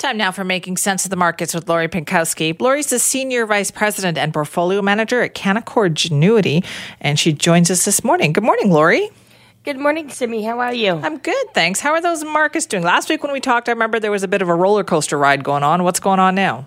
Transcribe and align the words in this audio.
Time 0.00 0.16
now 0.16 0.32
for 0.32 0.44
Making 0.44 0.78
Sense 0.78 1.04
of 1.04 1.10
the 1.10 1.16
Markets 1.16 1.52
with 1.52 1.68
Lori 1.68 1.86
Pinkowski. 1.86 2.58
Lori's 2.58 2.86
the 2.86 2.98
Senior 2.98 3.44
Vice 3.44 3.70
President 3.70 4.16
and 4.16 4.32
Portfolio 4.32 4.80
Manager 4.80 5.20
at 5.20 5.34
Canaccord 5.34 5.92
Genuity, 5.92 6.64
and 7.02 7.18
she 7.18 7.34
joins 7.34 7.70
us 7.70 7.84
this 7.84 8.02
morning. 8.02 8.32
Good 8.32 8.42
morning, 8.42 8.70
Lori. 8.70 9.10
Good 9.62 9.76
morning, 9.76 10.08
Simi. 10.08 10.42
How 10.42 10.58
are 10.58 10.72
you? 10.72 10.92
I'm 10.92 11.18
good, 11.18 11.52
thanks. 11.52 11.80
How 11.80 11.90
are 11.90 12.00
those 12.00 12.24
markets 12.24 12.64
doing? 12.64 12.82
Last 12.82 13.10
week 13.10 13.22
when 13.22 13.30
we 13.30 13.40
talked, 13.40 13.68
I 13.68 13.72
remember 13.72 14.00
there 14.00 14.10
was 14.10 14.22
a 14.22 14.28
bit 14.28 14.40
of 14.40 14.48
a 14.48 14.54
roller 14.54 14.84
coaster 14.84 15.18
ride 15.18 15.44
going 15.44 15.62
on. 15.62 15.84
What's 15.84 16.00
going 16.00 16.18
on 16.18 16.34
now? 16.34 16.66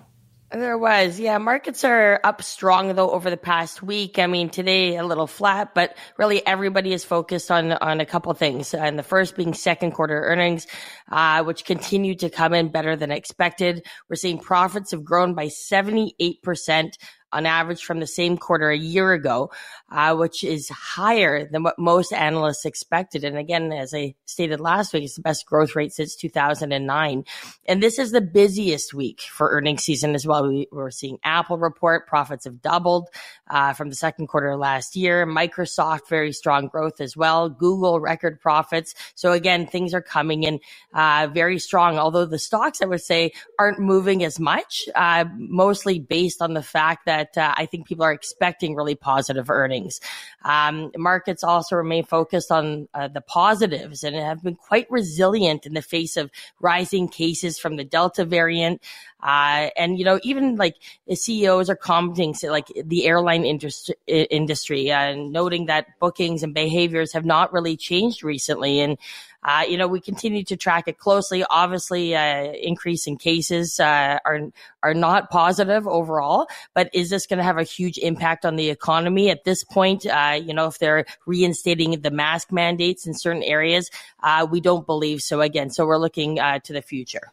There 0.54 0.78
was, 0.78 1.18
yeah. 1.18 1.38
Markets 1.38 1.82
are 1.82 2.20
up 2.22 2.40
strong 2.40 2.94
though 2.94 3.10
over 3.10 3.28
the 3.28 3.36
past 3.36 3.82
week. 3.82 4.20
I 4.20 4.28
mean, 4.28 4.50
today 4.50 4.96
a 4.96 5.04
little 5.04 5.26
flat, 5.26 5.74
but 5.74 5.96
really 6.16 6.46
everybody 6.46 6.92
is 6.92 7.04
focused 7.04 7.50
on 7.50 7.72
on 7.72 7.98
a 7.98 8.06
couple 8.06 8.32
things, 8.34 8.72
and 8.72 8.96
the 8.96 9.02
first 9.02 9.34
being 9.34 9.52
second 9.52 9.92
quarter 9.92 10.20
earnings, 10.20 10.68
uh, 11.10 11.42
which 11.42 11.64
continue 11.64 12.14
to 12.14 12.30
come 12.30 12.54
in 12.54 12.68
better 12.68 12.94
than 12.94 13.10
expected. 13.10 13.84
We're 14.08 14.14
seeing 14.14 14.38
profits 14.38 14.92
have 14.92 15.02
grown 15.02 15.34
by 15.34 15.48
seventy 15.48 16.14
eight 16.20 16.40
percent 16.40 16.98
on 17.34 17.46
average 17.46 17.84
from 17.84 18.00
the 18.00 18.06
same 18.06 18.38
quarter 18.38 18.70
a 18.70 18.78
year 18.78 19.12
ago, 19.12 19.50
uh, 19.90 20.14
which 20.14 20.44
is 20.44 20.68
higher 20.68 21.44
than 21.44 21.64
what 21.64 21.78
most 21.78 22.12
analysts 22.12 22.64
expected. 22.64 23.24
And 23.24 23.36
again, 23.36 23.72
as 23.72 23.92
I 23.92 24.14
stated 24.24 24.60
last 24.60 24.92
week, 24.92 25.04
it's 25.04 25.16
the 25.16 25.22
best 25.22 25.44
growth 25.44 25.74
rate 25.74 25.92
since 25.92 26.14
2009. 26.14 27.24
And 27.66 27.82
this 27.82 27.98
is 27.98 28.12
the 28.12 28.20
busiest 28.20 28.94
week 28.94 29.20
for 29.22 29.50
earnings 29.50 29.82
season 29.82 30.14
as 30.14 30.26
well. 30.26 30.48
We, 30.48 30.68
are 30.72 30.90
seeing 30.90 31.18
Apple 31.24 31.58
report 31.58 32.06
profits 32.06 32.44
have 32.44 32.62
doubled 32.62 33.08
uh, 33.48 33.72
from 33.72 33.88
the 33.88 33.96
second 33.96 34.28
quarter 34.28 34.56
last 34.56 34.96
year. 34.96 35.26
Microsoft 35.26 36.08
very 36.08 36.32
strong 36.32 36.68
growth 36.68 37.00
as 37.00 37.16
well. 37.16 37.48
Google 37.48 37.98
record 38.00 38.40
profits. 38.40 38.94
So 39.14 39.32
again, 39.32 39.66
things 39.66 39.92
are 39.92 40.02
coming 40.02 40.44
in 40.44 40.60
uh, 40.92 41.28
very 41.32 41.58
strong. 41.58 41.98
Although 41.98 42.26
the 42.26 42.38
stocks, 42.38 42.80
I 42.80 42.86
would 42.86 43.02
say, 43.02 43.32
aren't 43.58 43.80
moving 43.80 44.22
as 44.22 44.38
much, 44.38 44.88
uh, 44.94 45.24
mostly 45.36 45.98
based 45.98 46.40
on 46.40 46.54
the 46.54 46.62
fact 46.62 47.06
that 47.06 47.23
that 47.32 47.50
uh, 47.50 47.54
I 47.56 47.66
think 47.66 47.86
people 47.86 48.04
are 48.04 48.12
expecting 48.12 48.74
really 48.74 48.94
positive 48.94 49.50
earnings. 49.50 50.00
Um, 50.44 50.90
markets 50.96 51.44
also 51.44 51.76
remain 51.76 52.04
focused 52.04 52.50
on 52.50 52.88
uh, 52.94 53.08
the 53.08 53.20
positives 53.20 54.04
and 54.04 54.16
have 54.16 54.42
been 54.42 54.56
quite 54.56 54.90
resilient 54.90 55.66
in 55.66 55.74
the 55.74 55.82
face 55.82 56.16
of 56.16 56.30
rising 56.60 57.08
cases 57.08 57.58
from 57.58 57.76
the 57.76 57.84
Delta 57.84 58.24
variant. 58.24 58.82
Uh, 59.24 59.70
and 59.76 59.98
you 59.98 60.04
know, 60.04 60.20
even 60.22 60.56
like 60.56 60.76
the 61.08 61.16
CEOs 61.16 61.70
are 61.70 61.76
commenting, 61.76 62.34
like 62.44 62.70
the 62.84 63.06
airline 63.06 63.44
industry, 63.44 63.94
industry, 64.06 64.92
uh, 64.92 65.14
noting 65.14 65.66
that 65.66 65.86
bookings 65.98 66.42
and 66.42 66.52
behaviors 66.52 67.12
have 67.14 67.24
not 67.24 67.50
really 67.52 67.74
changed 67.74 68.22
recently, 68.22 68.80
and 68.80 68.98
uh, 69.44 69.62
you 69.68 69.76
know, 69.76 69.86
we 69.86 70.00
continue 70.00 70.42
to 70.44 70.56
track 70.56 70.88
it 70.88 70.98
closely. 70.98 71.44
Obviously, 71.48 72.14
uh, 72.14 72.52
increase 72.52 73.06
in 73.06 73.16
cases 73.16 73.80
uh, 73.80 74.18
are 74.24 74.40
are 74.82 74.94
not 74.94 75.30
positive 75.30 75.86
overall, 75.86 76.46
but 76.74 76.90
is 76.92 77.08
this 77.10 77.26
going 77.26 77.38
to 77.38 77.44
have 77.44 77.58
a 77.58 77.62
huge 77.62 77.96
impact 77.98 78.44
on 78.44 78.56
the 78.56 78.68
economy 78.70 79.30
at 79.30 79.44
this 79.44 79.64
point? 79.64 80.06
Uh, 80.06 80.38
you 80.42 80.52
know, 80.52 80.66
if 80.66 80.78
they're 80.78 81.06
reinstating 81.26 82.00
the 82.00 82.10
mask 82.10 82.52
mandates 82.52 83.06
in 83.06 83.14
certain 83.14 83.42
areas, 83.42 83.90
uh, 84.22 84.46
we 84.50 84.60
don't 84.60 84.86
believe 84.86 85.22
so. 85.22 85.40
Again, 85.40 85.70
so 85.70 85.86
we're 85.86 85.98
looking 85.98 86.38
uh, 86.38 86.58
to 86.60 86.74
the 86.74 86.82
future. 86.82 87.32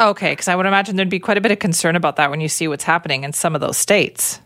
Okay, 0.00 0.32
because 0.32 0.48
I 0.48 0.54
would 0.54 0.66
imagine 0.66 0.96
there'd 0.96 1.08
be 1.08 1.18
quite 1.18 1.38
a 1.38 1.40
bit 1.40 1.50
of 1.50 1.58
concern 1.58 1.96
about 1.96 2.16
that 2.16 2.30
when 2.30 2.40
you 2.40 2.48
see 2.48 2.68
what's 2.68 2.84
happening 2.84 3.24
in 3.24 3.32
some 3.32 3.54
of 3.54 3.60
those 3.60 3.76
states. 3.76 4.40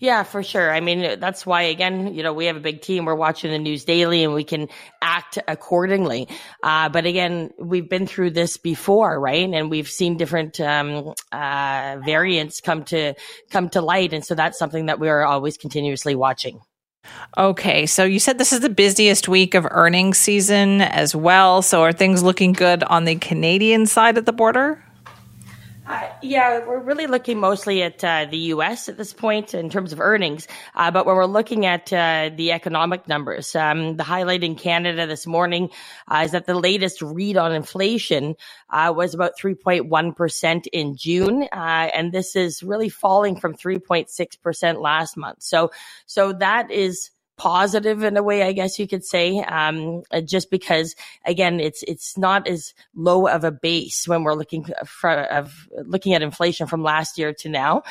Yeah, 0.00 0.22
for 0.22 0.44
sure. 0.44 0.72
I 0.72 0.78
mean, 0.78 1.18
that's 1.18 1.44
why, 1.44 1.62
again, 1.62 2.14
you 2.14 2.22
know, 2.22 2.32
we 2.32 2.44
have 2.44 2.56
a 2.56 2.60
big 2.60 2.82
team. 2.82 3.04
We're 3.04 3.16
watching 3.16 3.50
the 3.50 3.58
news 3.58 3.84
daily 3.84 4.22
and 4.22 4.32
we 4.32 4.44
can 4.44 4.68
act 5.02 5.40
accordingly. 5.48 6.28
Uh, 6.62 6.88
but 6.88 7.04
again, 7.04 7.50
we've 7.58 7.88
been 7.88 8.06
through 8.06 8.30
this 8.30 8.58
before, 8.58 9.18
right? 9.18 9.52
And 9.52 9.68
we've 9.68 9.90
seen 9.90 10.16
different, 10.16 10.60
um, 10.60 11.14
uh, 11.32 11.98
variants 12.04 12.60
come 12.60 12.84
to, 12.84 13.14
come 13.50 13.70
to 13.70 13.80
light. 13.80 14.12
And 14.12 14.24
so 14.24 14.36
that's 14.36 14.56
something 14.56 14.86
that 14.86 15.00
we 15.00 15.08
are 15.08 15.24
always 15.24 15.56
continuously 15.56 16.14
watching. 16.14 16.60
Okay, 17.36 17.86
so 17.86 18.04
you 18.04 18.18
said 18.18 18.38
this 18.38 18.52
is 18.52 18.60
the 18.60 18.68
busiest 18.68 19.28
week 19.28 19.54
of 19.54 19.66
earnings 19.70 20.18
season 20.18 20.80
as 20.80 21.14
well. 21.14 21.62
So 21.62 21.82
are 21.82 21.92
things 21.92 22.22
looking 22.22 22.52
good 22.52 22.82
on 22.84 23.04
the 23.04 23.16
Canadian 23.16 23.86
side 23.86 24.18
of 24.18 24.24
the 24.24 24.32
border? 24.32 24.82
Uh, 25.88 26.06
yeah, 26.20 26.66
we're 26.66 26.80
really 26.80 27.06
looking 27.06 27.40
mostly 27.40 27.82
at 27.82 28.04
uh, 28.04 28.26
the 28.30 28.36
U.S. 28.52 28.90
at 28.90 28.98
this 28.98 29.14
point 29.14 29.54
in 29.54 29.70
terms 29.70 29.90
of 29.94 30.00
earnings. 30.00 30.46
Uh, 30.74 30.90
but 30.90 31.06
when 31.06 31.16
we're 31.16 31.24
looking 31.24 31.64
at 31.64 31.90
uh, 31.94 32.28
the 32.36 32.52
economic 32.52 33.08
numbers, 33.08 33.56
um, 33.56 33.96
the 33.96 34.02
highlight 34.04 34.44
in 34.44 34.54
Canada 34.54 35.06
this 35.06 35.26
morning 35.26 35.70
uh, 36.06 36.20
is 36.26 36.32
that 36.32 36.44
the 36.44 36.54
latest 36.54 37.00
read 37.00 37.38
on 37.38 37.54
inflation 37.54 38.36
uh, 38.68 38.92
was 38.94 39.14
about 39.14 39.32
3.1% 39.40 40.66
in 40.74 40.94
June. 40.94 41.44
and 41.52 42.12
this 42.12 42.36
is 42.36 42.62
really 42.62 42.90
falling 42.90 43.40
from 43.40 43.54
3.6% 43.54 44.82
last 44.82 45.16
month. 45.16 45.42
So, 45.42 45.70
so 46.04 46.34
that 46.34 46.70
is 46.70 47.10
positive 47.38 48.02
in 48.02 48.16
a 48.16 48.22
way, 48.22 48.42
I 48.42 48.52
guess 48.52 48.78
you 48.78 48.86
could 48.86 49.04
say, 49.04 49.38
um, 49.38 50.02
uh, 50.10 50.20
just 50.20 50.50
because 50.50 50.94
again, 51.24 51.60
it's 51.60 51.82
it's 51.84 52.18
not 52.18 52.46
as 52.46 52.74
low 52.94 53.28
of 53.28 53.44
a 53.44 53.50
base 53.50 54.06
when 54.06 54.24
we're 54.24 54.34
looking 54.34 54.66
for, 54.84 55.10
of 55.10 55.68
looking 55.86 56.12
at 56.12 56.22
inflation 56.22 56.66
from 56.66 56.82
last 56.82 57.16
year 57.16 57.32
to 57.32 57.48
now. 57.48 57.82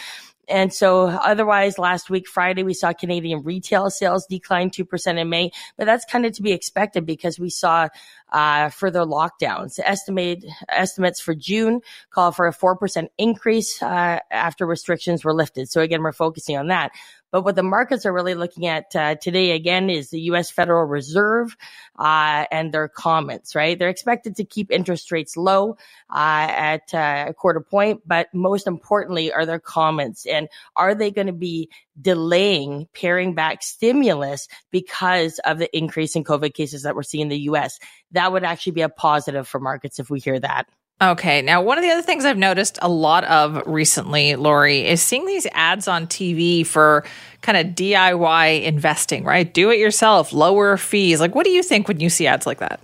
And 0.48 0.74
so 0.74 1.08
otherwise 1.08 1.78
last 1.78 2.10
week, 2.10 2.28
Friday, 2.28 2.64
we 2.64 2.74
saw 2.74 2.94
Canadian 2.94 3.44
retail 3.44 3.90
sales 3.90 4.26
decline 4.28 4.70
2% 4.70 5.18
in 5.18 5.30
May, 5.30 5.52
but 5.78 5.86
that's 5.86 6.06
kind 6.06 6.26
of 6.26 6.32
to 6.34 6.42
be 6.42 6.54
expected 6.54 7.06
because 7.06 7.38
we 7.38 7.50
saw, 7.50 7.90
uh, 8.32 8.70
further 8.70 9.02
lockdowns. 9.02 9.78
Estimate, 9.84 10.46
estimates 10.70 11.20
for 11.20 11.36
June 11.36 11.82
call 12.12 12.32
for 12.32 12.48
a 12.48 12.54
4% 12.54 13.08
increase, 13.18 13.82
uh, 13.82 14.20
after 14.32 14.66
restrictions 14.66 15.26
were 15.26 15.34
lifted. 15.34 15.70
So 15.70 15.82
again, 15.82 16.02
we're 16.02 16.14
focusing 16.14 16.58
on 16.58 16.68
that. 16.68 16.92
But 17.32 17.44
what 17.44 17.56
the 17.56 17.64
markets 17.64 18.06
are 18.06 18.14
really 18.14 18.36
looking 18.36 18.68
at 18.68 18.96
uh, 18.96 19.16
today 19.16 19.52
again 19.52 19.90
is 19.90 20.10
the 20.10 20.22
U.S. 20.22 20.50
Federal 20.50 20.86
Reserve 20.86 21.56
uh, 22.00 22.46
and 22.52 22.74
their 22.74 22.88
comments. 22.88 23.56
Right, 23.56 23.78
they're 23.78 23.90
expected 23.90 24.38
to 24.38 24.46
keep 24.46 24.72
interest 24.72 25.12
rates 25.12 25.36
low 25.36 25.78
uh, 26.10 26.48
at 26.50 26.94
uh, 26.94 27.26
a 27.30 27.34
quarter 27.34 27.62
point, 27.62 28.02
but 28.06 28.34
most 28.34 28.68
importantly 28.68 29.32
are 29.32 29.46
their 29.46 29.60
comments 29.60 30.26
and 30.26 30.48
are 30.76 30.96
they 30.96 31.12
going 31.12 31.28
to 31.28 31.34
be 31.34 31.70
delaying 32.00 32.88
paring 32.94 33.34
back 33.34 33.64
stimulus 33.64 34.48
because 34.72 35.40
of 35.40 35.58
the 35.58 35.76
increase 35.78 36.16
in 36.16 36.24
COVID 36.24 36.54
cases 36.54 36.84
that 36.84 36.96
we're 36.96 37.04
seeing 37.04 37.24
in 37.24 37.30
the 37.30 37.40
U.S. 37.42 37.80
That 38.12 38.32
would 38.32 38.44
actually 38.44 38.74
be 38.74 38.82
a 38.82 38.90
positive 38.90 39.48
for 39.48 39.60
markets 39.60 40.00
if 40.00 40.10
we 40.10 40.20
hear 40.20 40.40
that. 40.40 40.68
Okay. 41.00 41.44
Now, 41.44 41.62
one 41.62 41.78
of 41.78 41.84
the 41.84 41.92
other 41.92 42.02
things 42.02 42.26
I've 42.26 42.38
noticed 42.38 42.80
a 42.82 42.90
lot 42.90 43.24
of 43.26 43.62
recently, 43.68 44.36
Lori, 44.36 44.88
is 44.88 45.02
seeing 45.02 45.28
these 45.28 45.46
ads 45.54 45.88
on 45.88 46.08
TV 46.08 46.66
for 46.66 47.06
kind 47.42 47.58
of 47.58 47.76
DIY 47.76 48.64
investing, 48.64 49.24
right? 49.24 49.54
Do 49.54 49.70
it 49.70 49.78
yourself, 49.78 50.34
lower 50.34 50.76
fees. 50.76 51.20
Like, 51.20 51.36
what 51.36 51.46
do 51.46 51.52
you 51.52 51.62
think 51.62 51.88
when 51.88 52.00
you 52.00 52.10
see 52.10 52.26
ads 52.26 52.48
like 52.48 52.58
that? 52.60 52.80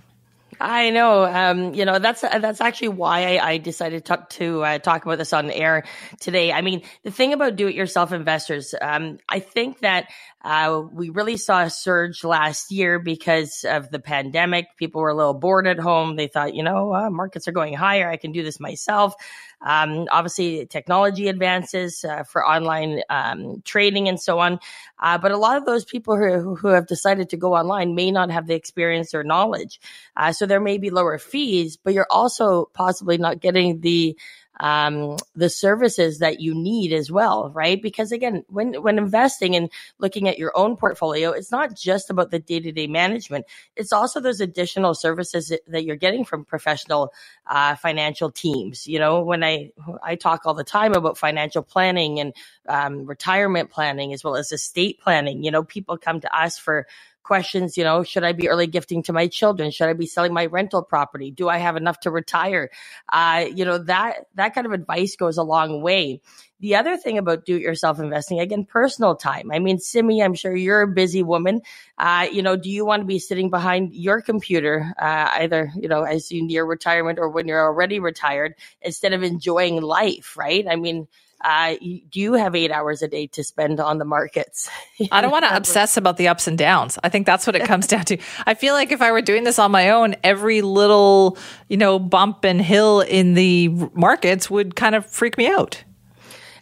I 0.60 0.90
know. 0.90 1.24
Um, 1.24 1.74
you 1.74 1.84
know, 1.84 1.98
that's 1.98 2.20
that's 2.20 2.60
actually 2.60 2.88
why 2.88 3.36
I, 3.36 3.50
I 3.50 3.58
decided 3.58 4.04
to, 4.06 4.26
to 4.30 4.62
uh, 4.62 4.78
talk 4.78 5.04
about 5.04 5.18
this 5.18 5.32
on 5.32 5.50
air 5.50 5.84
today. 6.20 6.52
I 6.52 6.60
mean, 6.60 6.82
the 7.02 7.10
thing 7.10 7.32
about 7.32 7.56
do-it-yourself 7.56 8.12
investors, 8.12 8.74
um, 8.80 9.18
I 9.28 9.40
think 9.40 9.80
that 9.80 10.08
uh, 10.42 10.82
we 10.92 11.10
really 11.10 11.36
saw 11.36 11.62
a 11.62 11.70
surge 11.70 12.24
last 12.24 12.70
year 12.70 12.98
because 12.98 13.64
of 13.68 13.90
the 13.90 13.98
pandemic. 13.98 14.66
People 14.76 15.00
were 15.00 15.10
a 15.10 15.14
little 15.14 15.34
bored 15.34 15.66
at 15.66 15.78
home. 15.78 16.16
They 16.16 16.26
thought, 16.26 16.54
you 16.54 16.62
know, 16.62 16.94
uh, 16.94 17.10
markets 17.10 17.48
are 17.48 17.52
going 17.52 17.74
higher. 17.74 18.10
I 18.10 18.16
can 18.16 18.32
do 18.32 18.42
this 18.42 18.60
myself. 18.60 19.14
Um, 19.60 20.06
obviously, 20.10 20.66
technology 20.66 21.28
advances 21.28 22.04
uh, 22.04 22.24
for 22.24 22.46
online 22.46 23.02
um, 23.10 23.62
trading 23.64 24.08
and 24.08 24.20
so 24.20 24.38
on. 24.38 24.58
Uh, 24.98 25.18
but 25.18 25.32
a 25.32 25.36
lot 25.36 25.56
of 25.56 25.64
those 25.66 25.84
people 25.84 26.16
who, 26.16 26.54
who 26.54 26.68
have 26.68 26.86
decided 26.86 27.30
to 27.30 27.36
go 27.36 27.54
online 27.54 27.94
may 27.94 28.10
not 28.10 28.30
have 28.30 28.46
the 28.46 28.54
experience 28.54 29.14
or 29.14 29.24
knowledge. 29.24 29.80
Uh, 30.16 30.32
so 30.32 30.46
there 30.46 30.60
may 30.60 30.78
be 30.78 30.90
lower 30.90 31.18
fees, 31.18 31.76
but 31.76 31.94
you're 31.94 32.06
also 32.10 32.70
possibly 32.74 33.18
not 33.18 33.40
getting 33.40 33.80
the 33.80 34.16
um, 34.60 35.16
the 35.34 35.48
services 35.48 36.20
that 36.20 36.40
you 36.40 36.54
need 36.54 36.92
as 36.92 37.10
well, 37.10 37.50
right? 37.50 37.80
Because 37.80 38.12
again, 38.12 38.44
when, 38.48 38.82
when 38.82 38.98
investing 38.98 39.56
and 39.56 39.70
looking 39.98 40.28
at 40.28 40.38
your 40.38 40.52
own 40.56 40.76
portfolio, 40.76 41.30
it's 41.30 41.50
not 41.50 41.76
just 41.76 42.10
about 42.10 42.30
the 42.30 42.38
day 42.38 42.60
to 42.60 42.72
day 42.72 42.86
management. 42.86 43.46
It's 43.76 43.92
also 43.92 44.20
those 44.20 44.40
additional 44.40 44.94
services 44.94 45.52
that 45.66 45.84
you're 45.84 45.96
getting 45.96 46.24
from 46.24 46.44
professional, 46.44 47.12
uh, 47.46 47.74
financial 47.76 48.30
teams. 48.30 48.86
You 48.86 48.98
know, 48.98 49.22
when 49.22 49.42
I, 49.42 49.72
I 50.02 50.14
talk 50.14 50.42
all 50.44 50.54
the 50.54 50.64
time 50.64 50.94
about 50.94 51.18
financial 51.18 51.62
planning 51.62 52.20
and, 52.20 52.34
um, 52.68 53.06
retirement 53.06 53.70
planning 53.70 54.12
as 54.12 54.22
well 54.22 54.36
as 54.36 54.52
estate 54.52 55.00
planning, 55.00 55.42
you 55.42 55.50
know, 55.50 55.64
people 55.64 55.98
come 55.98 56.20
to 56.20 56.36
us 56.36 56.58
for, 56.58 56.86
questions, 57.24 57.76
you 57.76 57.84
know, 57.84 58.04
should 58.04 58.24
I 58.24 58.32
be 58.32 58.48
early 58.48 58.68
gifting 58.68 59.02
to 59.04 59.12
my 59.12 59.26
children? 59.26 59.72
Should 59.72 59.88
I 59.88 59.94
be 59.94 60.06
selling 60.06 60.32
my 60.32 60.46
rental 60.46 60.82
property? 60.82 61.32
Do 61.32 61.48
I 61.48 61.58
have 61.58 61.76
enough 61.76 62.00
to 62.00 62.12
retire? 62.12 62.70
Uh, 63.12 63.46
you 63.52 63.64
know, 63.64 63.78
that, 63.78 64.26
that 64.36 64.54
kind 64.54 64.66
of 64.66 64.72
advice 64.72 65.16
goes 65.16 65.38
a 65.38 65.42
long 65.42 65.82
way. 65.82 66.20
The 66.60 66.76
other 66.76 66.96
thing 66.96 67.18
about 67.18 67.44
do 67.44 67.56
it 67.56 67.62
yourself 67.62 67.98
investing, 67.98 68.40
again, 68.40 68.64
personal 68.64 69.16
time. 69.16 69.50
I 69.52 69.58
mean, 69.58 69.78
Simi, 69.78 70.22
I'm 70.22 70.34
sure 70.34 70.54
you're 70.54 70.82
a 70.82 70.88
busy 70.88 71.22
woman. 71.22 71.60
Uh, 71.98 72.28
you 72.32 72.42
know, 72.42 72.56
do 72.56 72.70
you 72.70 72.86
want 72.86 73.02
to 73.02 73.06
be 73.06 73.18
sitting 73.18 73.50
behind 73.50 73.94
your 73.94 74.22
computer, 74.22 74.94
uh, 74.98 75.28
either, 75.40 75.70
you 75.76 75.88
know, 75.88 76.04
as 76.04 76.30
you 76.32 76.46
near 76.46 76.64
retirement 76.64 77.18
or 77.18 77.28
when 77.28 77.48
you're 77.48 77.60
already 77.62 77.98
retired 77.98 78.54
instead 78.80 79.12
of 79.12 79.22
enjoying 79.22 79.82
life, 79.82 80.36
right? 80.38 80.64
I 80.70 80.76
mean, 80.76 81.08
uh, 81.44 81.74
do 81.76 82.20
you 82.20 82.32
have 82.32 82.54
eight 82.54 82.70
hours 82.70 83.02
a 83.02 83.08
day 83.08 83.26
to 83.28 83.44
spend 83.44 83.78
on 83.78 83.98
the 83.98 84.04
markets? 84.04 84.68
I 85.12 85.20
don't 85.20 85.30
want 85.30 85.44
to 85.44 85.54
obsess 85.54 85.96
about 85.96 86.16
the 86.16 86.28
ups 86.28 86.48
and 86.48 86.56
downs. 86.56 86.98
I 87.04 87.10
think 87.10 87.26
that's 87.26 87.46
what 87.46 87.54
it 87.54 87.64
comes 87.64 87.86
down 87.86 88.04
to. 88.06 88.18
I 88.46 88.54
feel 88.54 88.74
like 88.74 88.90
if 88.90 89.02
I 89.02 89.12
were 89.12 89.22
doing 89.22 89.44
this 89.44 89.58
on 89.58 89.70
my 89.70 89.90
own, 89.90 90.16
every 90.24 90.62
little, 90.62 91.36
you 91.68 91.76
know, 91.76 91.98
bump 91.98 92.44
and 92.44 92.60
hill 92.60 93.02
in 93.02 93.34
the 93.34 93.68
markets 93.92 94.50
would 94.50 94.74
kind 94.74 94.94
of 94.94 95.04
freak 95.06 95.36
me 95.36 95.46
out. 95.46 95.84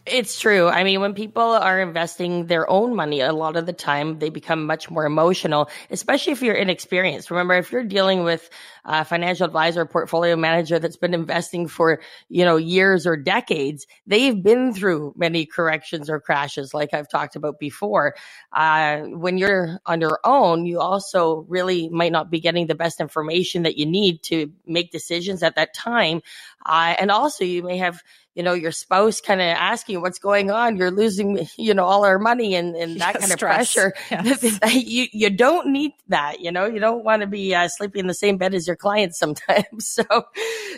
It's 0.04 0.40
true. 0.40 0.66
I 0.66 0.82
mean, 0.82 1.00
when 1.00 1.14
people 1.14 1.44
are 1.44 1.78
investing 1.80 2.46
their 2.46 2.68
own 2.68 2.96
money, 2.96 3.20
a 3.20 3.32
lot 3.32 3.56
of 3.56 3.66
the 3.66 3.72
time 3.72 4.18
they 4.18 4.30
become 4.30 4.66
much 4.66 4.90
more 4.90 5.06
emotional, 5.06 5.70
especially 5.90 6.32
if 6.32 6.42
you're 6.42 6.56
inexperienced. 6.56 7.30
Remember, 7.30 7.54
if 7.54 7.70
you're 7.70 7.84
dealing 7.84 8.24
with 8.24 8.50
a 8.84 9.04
financial 9.04 9.46
advisor, 9.46 9.86
portfolio 9.86 10.34
manager 10.34 10.80
that's 10.80 10.96
been 10.96 11.14
investing 11.14 11.68
for, 11.68 12.00
you 12.28 12.44
know, 12.44 12.56
years 12.56 13.06
or 13.06 13.16
decades, 13.16 13.86
they've 14.04 14.42
been 14.42 14.74
through 14.74 15.14
many 15.16 15.46
corrections 15.46 16.10
or 16.10 16.18
crashes, 16.18 16.74
like 16.74 16.92
I've 16.92 17.08
talked 17.08 17.36
about 17.36 17.60
before. 17.60 18.16
Uh, 18.52 19.02
when 19.02 19.38
you're 19.38 19.78
on 19.86 20.00
your 20.00 20.18
own, 20.24 20.66
you 20.66 20.80
also 20.80 21.46
really 21.48 21.88
might 21.90 22.10
not 22.10 22.28
be 22.28 22.40
getting 22.40 22.66
the 22.66 22.74
best 22.74 23.00
information 23.00 23.62
that 23.62 23.78
you 23.78 23.86
need 23.86 24.24
to 24.24 24.50
make 24.66 24.90
decisions 24.90 25.44
at 25.44 25.54
that 25.54 25.74
time. 25.74 26.22
Uh, 26.66 26.96
and 26.98 27.12
also 27.12 27.44
you 27.44 27.62
may 27.62 27.76
have 27.76 28.02
you 28.34 28.42
know, 28.42 28.54
your 28.54 28.72
spouse 28.72 29.20
kind 29.20 29.40
of 29.40 29.46
asking 29.46 30.00
what's 30.00 30.18
going 30.18 30.50
on. 30.50 30.76
You're 30.76 30.90
losing, 30.90 31.46
you 31.58 31.74
know, 31.74 31.84
all 31.84 32.04
our 32.04 32.18
money 32.18 32.54
and, 32.54 32.74
and 32.74 33.00
that 33.00 33.14
yeah, 33.14 33.20
kind 33.20 33.32
stress. 33.32 33.76
of 33.76 33.92
pressure. 33.92 33.94
Yes. 34.10 34.74
you, 34.74 35.06
you 35.12 35.30
don't 35.30 35.68
need 35.68 35.92
that. 36.08 36.40
You 36.40 36.50
know, 36.50 36.66
you 36.66 36.80
don't 36.80 37.04
want 37.04 37.20
to 37.20 37.26
be 37.26 37.54
uh, 37.54 37.68
sleeping 37.68 38.00
in 38.00 38.06
the 38.06 38.14
same 38.14 38.38
bed 38.38 38.54
as 38.54 38.66
your 38.66 38.76
clients 38.76 39.18
sometimes. 39.18 39.88
So, 39.88 40.04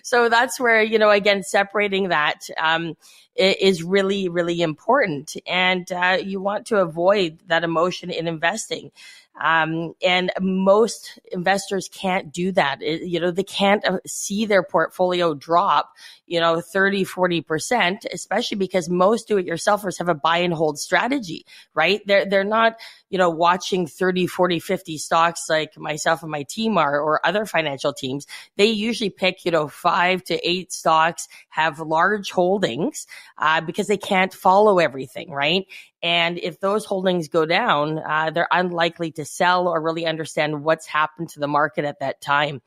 so 0.03 0.29
that's 0.29 0.59
where, 0.59 0.83
you 0.83 0.99
know, 0.99 1.11
again, 1.11 1.43
separating 1.43 2.09
that, 2.09 2.49
um, 2.59 2.97
is 3.37 3.83
really, 3.83 4.29
really 4.29 4.63
important. 4.63 5.35
And, 5.45 5.91
uh, 5.91 6.19
you 6.23 6.41
want 6.41 6.67
to 6.67 6.77
avoid 6.77 7.41
that 7.49 7.65
emotion 7.65 8.11
in 8.11 8.29
investing. 8.29 8.93
Um, 9.41 9.95
and 10.03 10.31
most 10.41 11.19
investors 11.33 11.89
can't 11.93 12.33
do 12.33 12.53
that. 12.53 12.81
It, 12.83 13.03
you 13.03 13.19
know, 13.19 13.33
they 13.33 13.43
can't 13.43 13.85
uh, 13.85 13.99
see 14.07 14.47
their 14.47 14.63
portfolio 14.63 15.35
drop, 15.35 15.93
you 16.27 16.39
know, 16.39 16.61
30, 16.61 17.05
40%, 17.05 18.07
especially 18.13 18.57
because 18.57 18.89
most 18.89 19.27
do 19.27 19.37
it 19.37 19.47
yourselfers 19.47 19.99
have 19.99 20.09
a 20.09 20.15
buy 20.15 20.39
and 20.39 20.55
hold 20.55 20.79
strategy, 20.79 21.47
right? 21.75 22.01
They're, 22.07 22.27
they're 22.27 22.45
not, 22.45 22.77
you 23.11 23.19
know, 23.19 23.29
watching 23.29 23.89
30, 23.89 24.29
40, 24.29 24.61
50 24.61 24.99
stocks 24.99 25.47
like 25.49 25.77
myself 25.77 26.23
and 26.23 26.31
my 26.31 26.45
team 26.45 26.79
are 26.79 27.01
or 27.01 27.25
other 27.27 27.45
financial 27.45 27.93
teams. 27.93 28.27
They 28.57 28.67
usually 28.67 29.11
pick, 29.11 29.45
you 29.45 29.51
know, 29.51 29.67
five 29.67 30.23
to 30.25 30.49
eight 30.49 30.73
stocks, 30.73 31.27
have 31.49 31.81
large 31.81 32.31
holdings, 32.31 33.07
uh, 33.39 33.61
because 33.61 33.89
they 33.89 33.97
can't 33.97 34.33
follow 34.33 34.79
everything, 34.79 35.31
right? 35.33 35.67
And 36.05 36.39
if 36.39 36.61
those 36.61 36.85
holdings 36.85 37.29
go 37.29 37.47
down, 37.47 37.99
uh, 37.99 38.31
they're 38.31 38.47
unlikely 38.53 39.13
to 39.13 39.25
sell 39.25 39.67
or 39.69 39.81
really 39.81 40.05
understand 40.05 40.63
what's 40.63 40.87
happened 40.87 41.31
to 41.31 41.41
the 41.41 41.49
market 41.49 41.87
at 41.87 42.01
that 42.01 42.21
time. 42.21 42.61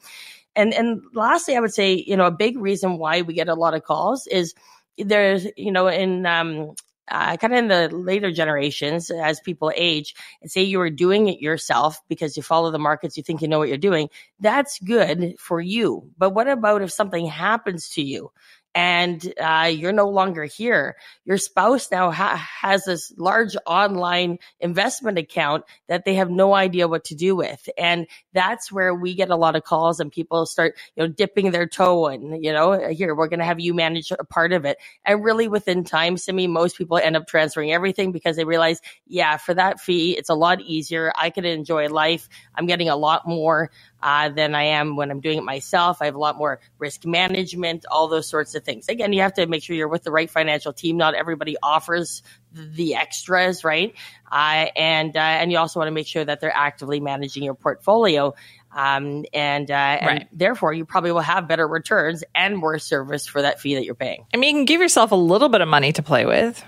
And 0.56 0.74
and 0.74 1.04
lastly, 1.14 1.56
I 1.56 1.60
would 1.60 1.74
say, 1.74 1.94
you 1.94 2.18
know, 2.18 2.26
a 2.26 2.32
big 2.32 2.58
reason 2.58 2.98
why 2.98 3.22
we 3.22 3.36
get 3.36 3.48
a 3.48 3.54
lot 3.54 3.76
of 3.76 3.84
calls 3.84 4.26
is 4.26 4.56
there's, 4.98 5.46
you 5.56 5.72
know, 5.72 5.88
in 5.88 6.26
um, 6.26 6.74
uh, 7.10 7.38
kind 7.38 7.54
of 7.54 7.60
in 7.60 7.68
the 7.68 7.96
later 7.96 8.32
generations 8.32 9.12
as 9.12 9.40
people 9.40 9.72
age 9.76 10.16
and 10.42 10.50
say 10.50 10.64
you 10.64 10.82
are 10.82 10.90
doing 10.90 11.28
it 11.28 11.40
yourself 11.40 12.02
because 12.08 12.36
you 12.38 12.42
follow 12.42 12.72
the 12.72 12.80
markets, 12.80 13.18
you 13.18 13.24
think 13.24 13.44
you 13.44 13.48
know 13.48 13.60
what 13.60 13.70
you're 13.70 13.78
doing. 13.78 14.10
That's 14.40 14.80
good 14.80 15.36
for 15.38 15.62
you. 15.62 16.10
But 16.18 16.32
what 16.32 16.48
about 16.48 16.82
if 16.82 16.92
something 16.92 17.28
happens 17.28 17.90
to 17.90 18.02
you? 18.02 18.32
And 18.76 19.34
uh, 19.40 19.72
you're 19.74 19.92
no 19.92 20.10
longer 20.10 20.46
here. 20.46 20.96
Your 21.26 21.38
spouse 21.38 21.90
now 21.92 22.12
ha- 22.12 22.48
has 22.62 22.86
this 22.86 23.14
large 23.18 23.56
online 23.66 24.38
investment 24.60 25.18
account 25.18 25.64
that 25.88 26.06
they 26.06 26.16
have 26.16 26.30
no 26.30 26.54
idea 26.54 26.88
what 26.88 27.06
to 27.06 27.16
do 27.16 27.36
with. 27.36 27.68
And 27.78 28.08
that's 28.34 28.72
where 28.72 28.94
we 28.94 29.16
get 29.16 29.30
a 29.30 29.36
lot 29.36 29.56
of 29.56 29.64
calls 29.64 30.00
and 30.00 30.12
people 30.12 30.46
start, 30.46 30.76
you 30.96 31.04
know, 31.04 31.10
dipping 31.10 31.52
their 31.52 31.68
toe 31.68 32.08
in, 32.08 32.44
you 32.44 32.54
know, 32.54 32.90
here, 32.90 33.16
we're 33.16 33.28
going 33.28 33.40
to 33.40 33.46
have 33.46 33.60
you 33.60 33.74
manage 33.74 34.12
a 34.12 34.24
part 34.24 34.54
of 34.54 34.66
it. 34.66 34.78
And 35.06 35.24
really 35.24 35.48
within 35.48 35.84
time, 35.84 36.18
Simi, 36.18 36.48
most 36.48 36.78
people 36.78 36.98
end 36.98 37.18
up 37.18 37.28
transferring 37.28 37.72
everything 37.72 38.12
because 38.12 38.36
they 38.36 38.46
realize, 38.46 38.80
yeah, 39.08 39.38
for 39.38 39.54
that 39.54 39.80
fee, 39.80 40.18
it's 40.18 40.30
a 40.30 40.36
lot 40.36 40.62
easier. 40.62 41.12
I 41.16 41.30
can 41.32 41.46
enjoy 41.46 41.88
life. 41.88 42.30
I'm 42.56 42.68
getting 42.68 42.90
a 42.90 42.96
lot 42.96 43.28
more 43.28 43.72
uh, 44.02 44.30
than 44.30 44.56
I 44.56 44.64
am 44.64 44.96
when 44.96 45.12
I'm 45.12 45.20
doing 45.20 45.38
it 45.38 45.44
myself. 45.44 46.02
I 46.02 46.06
have 46.06 46.16
a 46.16 46.20
lot 46.20 46.38
more 46.38 46.60
risk 46.78 47.06
management, 47.06 47.86
all 47.90 48.08
those 48.08 48.28
sorts 48.28 48.56
of 48.56 48.64
things. 48.64 48.88
Again, 48.90 49.14
you 49.14 49.22
have 49.22 49.34
to 49.34 49.46
make 49.48 49.64
sure 49.64 49.76
you're 49.76 49.88
with 49.88 50.04
the 50.04 50.12
right 50.12 50.30
financial 50.30 50.74
team. 50.74 50.98
Not 50.98 51.16
everybody 51.16 51.58
offers 51.62 52.24
the 52.54 52.96
extras, 52.96 53.64
right? 53.64 53.94
Uh, 54.32 54.68
and 54.76 55.16
uh, 55.16 55.20
and 55.20 55.52
you 55.52 55.58
also 55.58 55.80
want 55.80 55.88
to 55.88 55.94
make 55.94 56.08
sure 56.08 56.24
that 56.24 56.40
they're 56.40 56.56
actively 56.56 57.00
managing 57.00 57.44
your 57.44 57.56
portfolio. 57.56 58.34
Um, 58.76 59.26
and, 59.34 59.72
uh, 59.72 59.74
and 59.74 60.08
right. 60.08 60.28
therefore 60.32 60.72
you 60.74 60.86
probably 60.86 61.12
will 61.12 61.22
have 61.22 61.48
better 61.48 61.68
returns 61.68 62.24
and 62.36 62.58
more 62.58 62.78
service 62.78 63.26
for 63.26 63.42
that 63.42 63.60
fee 63.60 63.76
that 63.76 63.86
you're 63.86 63.96
paying. 63.96 64.26
I 64.34 64.38
mean, 64.38 64.50
you 64.50 64.60
can 64.60 64.66
give 64.66 64.82
yourself 64.82 65.12
a 65.12 65.16
little 65.16 65.50
bit 65.50 65.62
of 65.62 65.68
money 65.68 65.92
to 65.94 66.04
play 66.04 66.26
with. 66.26 66.64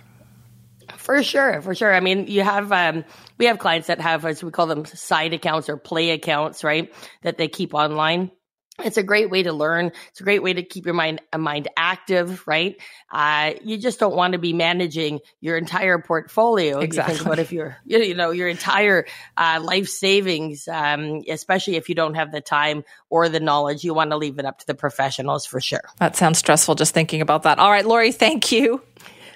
For 1.00 1.24
sure, 1.24 1.62
for 1.62 1.74
sure. 1.74 1.94
I 1.94 2.02
mean, 2.02 2.28
you 2.28 2.44
have 2.44 2.72
um, 2.74 3.06
we 3.38 3.46
have 3.46 3.58
clients 3.58 3.88
that 3.88 4.02
have 4.02 4.26
as 4.26 4.44
we 4.44 4.52
call 4.52 4.68
them 4.68 4.86
side 4.86 5.34
accounts 5.34 5.70
or 5.70 5.78
play 5.78 6.12
accounts, 6.12 6.64
right? 6.64 6.94
That 7.24 7.38
they 7.38 7.48
keep 7.48 7.74
online. 7.74 8.32
It's 8.84 8.98
a 8.98 9.04
great 9.04 9.30
way 9.30 9.44
to 9.44 9.54
learn. 9.54 9.92
It's 10.10 10.20
a 10.20 10.24
great 10.24 10.44
way 10.44 10.54
to 10.54 10.62
keep 10.62 10.86
your 10.86 10.94
mind 10.94 11.22
uh, 11.32 11.38
mind 11.38 11.70
active, 11.78 12.46
right? 12.46 12.76
Uh, 13.12 13.54
you 13.64 13.78
just 13.78 13.98
don't 13.98 14.16
want 14.16 14.34
to 14.34 14.40
be 14.40 14.52
managing 14.52 15.20
your 15.40 15.58
entire 15.58 16.00
portfolio. 16.00 16.80
Exactly. 16.80 17.16
You 17.16 17.24
think 17.24 17.38
if 17.40 17.52
you're, 17.54 17.78
you 17.86 18.14
know, 18.14 18.32
your 18.32 18.50
entire 18.50 19.06
uh, 19.38 19.62
life 19.64 19.88
savings, 19.88 20.68
um, 20.68 21.24
especially 21.30 21.78
if 21.78 21.88
you 21.88 21.96
don't 21.96 22.16
have 22.16 22.34
the 22.34 22.42
time 22.42 22.84
or 23.10 23.30
the 23.30 23.40
knowledge. 23.40 23.86
You 23.86 23.94
want 23.94 24.12
to 24.12 24.18
leave 24.18 24.38
it 24.38 24.46
up 24.46 24.60
to 24.60 24.68
the 24.68 24.76
professionals 24.76 25.46
for 25.46 25.62
sure. 25.62 25.84
That 26.00 26.18
sounds 26.18 26.40
stressful 26.40 26.76
just 26.76 26.94
thinking 26.94 27.22
about 27.22 27.44
that. 27.44 27.58
All 27.58 27.72
right, 27.72 27.86
Lori, 27.86 28.12
thank 28.12 28.52
you. 28.52 28.82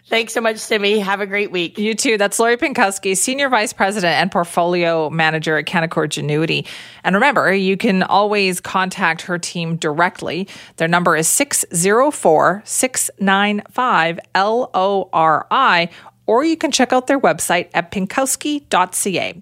Thanks 0.10 0.34
so 0.34 0.42
much, 0.42 0.58
Simi. 0.58 1.00
Have 1.00 1.22
a 1.22 1.26
great 1.26 1.50
week. 1.52 1.78
You 1.78 1.96
too. 1.96 2.18
That's 2.18 2.38
Lori 2.38 2.58
Pinkowski, 2.58 3.16
Senior 3.16 3.48
Vice 3.50 3.72
President 3.72 4.14
and 4.14 4.32
Portfolio 4.32 5.10
Manager 5.10 5.58
at 5.58 5.66
Canaccord 5.66 6.10
Genuity. 6.10 6.68
And 7.04 7.16
remember, 7.16 7.54
you 7.54 7.78
can 7.78 8.04
always 8.04 8.60
contact 8.60 9.22
her 9.24 9.40
team 9.40 9.78
directly. 9.78 10.48
Their 10.76 10.90
number 10.90 11.16
is 11.16 11.28
604 11.30 12.64
695 12.66 14.20
LORI, 14.36 15.90
or 16.26 16.44
you 16.44 16.58
can 16.58 16.72
check 16.72 16.92
out 16.92 17.08
their 17.08 17.20
website 17.20 17.70
at 17.74 17.92
pinkowski.ca. 17.92 19.42